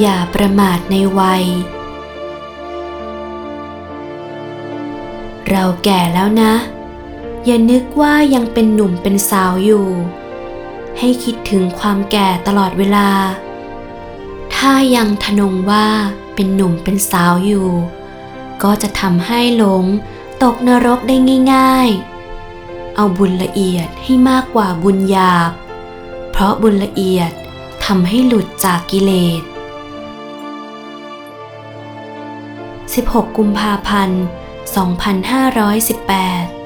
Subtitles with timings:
[0.00, 1.44] อย่าประมาทในวัย
[5.48, 6.52] เราแก่แล้วนะ
[7.44, 9.86] อย่านึกว่ายังเป็นหนุ่มเป็นสาวอยู่
[10.98, 13.08] ให้คิดถึงความแก่ตลอดเวลา
[14.54, 15.86] ถ้ายังทะนงว่า
[16.34, 17.68] เป็นหนุ่มเป็นสาวอยู่
[18.62, 19.84] ก็จะทำให้หลง
[20.42, 21.16] ตกนรกได้
[21.52, 21.88] ง่าย
[22.42, 25.50] ๆ เอาบุญละเอียดให้มากกว่าบุญหยาบ
[26.30, 27.30] เพราะบุญละเอียด
[27.84, 29.42] ทำให้หลุดจากกิเลส
[32.92, 36.63] 16 กุมภาพันธ์ 2518